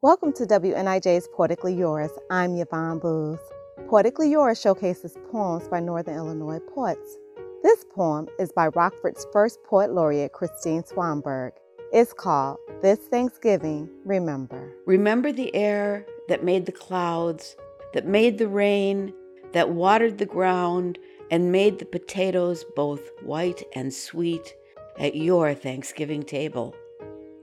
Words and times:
Welcome 0.00 0.32
to 0.34 0.46
WNIJ's 0.46 1.26
Poetically 1.34 1.74
Yours. 1.74 2.12
I'm 2.30 2.54
Yvonne 2.54 3.00
Boose. 3.00 3.40
Poetically 3.88 4.30
Yours 4.30 4.60
showcases 4.60 5.16
poems 5.32 5.66
by 5.66 5.80
Northern 5.80 6.14
Illinois 6.14 6.60
poets. 6.72 7.18
This 7.64 7.84
poem 7.96 8.28
is 8.38 8.52
by 8.52 8.68
Rockford's 8.68 9.26
first 9.32 9.58
poet 9.64 9.90
laureate, 9.90 10.32
Christine 10.32 10.84
Swanberg. 10.84 11.50
It's 11.92 12.12
called 12.12 12.58
This 12.80 13.00
Thanksgiving, 13.00 13.90
Remember. 14.04 14.72
Remember 14.86 15.32
the 15.32 15.52
air 15.52 16.06
that 16.28 16.44
made 16.44 16.66
the 16.66 16.70
clouds, 16.70 17.56
that 17.92 18.06
made 18.06 18.38
the 18.38 18.46
rain, 18.46 19.12
that 19.52 19.70
watered 19.70 20.18
the 20.18 20.26
ground, 20.26 20.96
and 21.32 21.50
made 21.50 21.80
the 21.80 21.84
potatoes 21.84 22.64
both 22.76 23.10
white 23.24 23.64
and 23.74 23.92
sweet 23.92 24.54
at 24.96 25.16
your 25.16 25.54
Thanksgiving 25.54 26.22
table. 26.22 26.76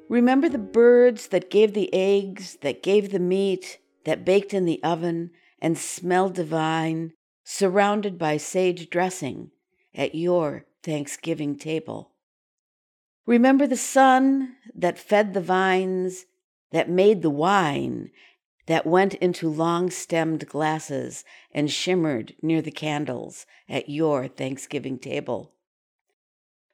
Remember 0.08 0.48
the 0.50 0.58
birds 0.58 1.30
that 1.30 1.50
gave 1.50 1.74
the 1.74 1.94
eggs, 1.94 2.58
that 2.62 2.84
gave 2.84 3.12
the 3.12 3.20
meat, 3.20 3.80
that 4.04 4.26
baked 4.26 4.54
in 4.54 4.66
the 4.66 4.82
oven 4.84 5.32
and 5.60 5.78
smelled 5.78 6.36
divine, 6.36 7.14
surrounded 7.44 8.18
by 8.18 8.38
sage 8.38 8.90
dressing 8.90 9.52
at 9.94 10.14
your 10.16 10.66
Thanksgiving 10.84 11.58
table. 11.58 12.12
Remember 13.26 13.66
the 13.66 13.78
sun 13.78 14.56
that 14.76 15.00
fed 15.00 15.34
the 15.34 15.42
vines, 15.42 16.26
that 16.72 16.90
made 16.90 17.22
the 17.22 17.30
wine, 17.30 18.12
that 18.68 18.86
went 18.86 19.16
into 19.16 19.50
long 19.50 19.90
stemmed 19.90 20.48
glasses 20.48 21.24
and 21.52 21.72
shimmered 21.72 22.36
near 22.42 22.62
the 22.62 22.72
candles 22.72 23.46
at 23.68 23.90
your 23.90 24.28
Thanksgiving 24.28 25.00
table. 25.00 25.54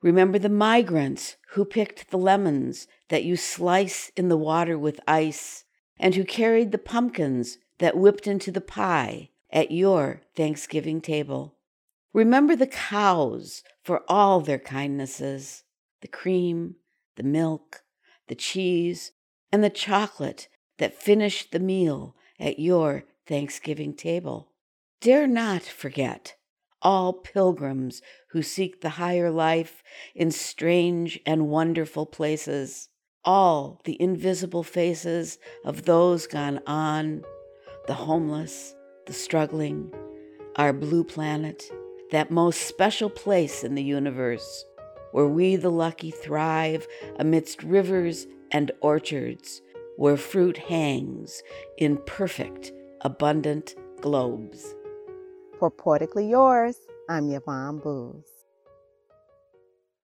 Remember 0.01 0.39
the 0.39 0.49
migrants 0.49 1.37
who 1.51 1.65
picked 1.65 2.09
the 2.11 2.17
lemons 2.17 2.87
that 3.09 3.23
you 3.23 3.35
slice 3.35 4.09
in 4.15 4.29
the 4.29 4.37
water 4.37 4.77
with 4.77 5.01
ice, 5.07 5.65
and 5.99 6.15
who 6.15 6.23
carried 6.23 6.71
the 6.71 6.77
pumpkins 6.77 7.57
that 7.79 7.97
whipped 7.97 8.25
into 8.25 8.51
the 8.51 8.61
pie 8.61 9.29
at 9.51 9.69
your 9.69 10.21
Thanksgiving 10.35 11.01
table. 11.01 11.55
Remember 12.13 12.55
the 12.55 12.67
cows 12.67 13.63
for 13.83 14.03
all 14.07 14.39
their 14.41 14.59
kindnesses 14.59 15.63
the 16.01 16.07
cream, 16.07 16.75
the 17.15 17.23
milk, 17.23 17.83
the 18.27 18.33
cheese, 18.33 19.11
and 19.51 19.63
the 19.63 19.69
chocolate 19.69 20.47
that 20.79 20.99
finished 20.99 21.51
the 21.51 21.59
meal 21.59 22.15
at 22.39 22.57
your 22.57 23.03
Thanksgiving 23.27 23.93
table. 23.93 24.51
Dare 24.99 25.27
not 25.27 25.61
forget 25.61 26.35
all 26.81 27.13
pilgrims 27.13 28.01
who 28.29 28.41
seek 28.41 28.81
the 28.81 28.89
higher 28.89 29.29
life 29.29 29.83
in 30.15 30.31
strange 30.31 31.19
and 31.25 31.49
wonderful 31.49 32.05
places, 32.05 32.89
all 33.23 33.79
the 33.85 34.01
invisible 34.01 34.63
faces 34.63 35.37
of 35.63 35.85
those 35.85 36.27
gone 36.27 36.59
on, 36.65 37.23
the 37.87 37.93
homeless, 37.93 38.75
the 39.05 39.13
struggling, 39.13 39.91
our 40.55 40.73
blue 40.73 41.03
planet, 41.03 41.63
that 42.11 42.31
most 42.31 42.61
special 42.61 43.09
place 43.09 43.63
in 43.63 43.75
the 43.75 43.83
universe, 43.83 44.65
where 45.11 45.27
we 45.27 45.55
the 45.55 45.71
lucky 45.71 46.11
thrive 46.11 46.87
amidst 47.19 47.63
rivers 47.63 48.27
and 48.51 48.71
orchards, 48.81 49.61
where 49.97 50.17
fruit 50.17 50.57
hangs 50.57 51.41
in 51.77 51.97
perfect, 52.05 52.71
abundant 53.01 53.75
globes. 54.01 54.75
Poetically 55.69 56.27
Yours, 56.29 56.77
I'm 57.09 57.29
Yvonne 57.29 57.77
Boose. 57.79 58.40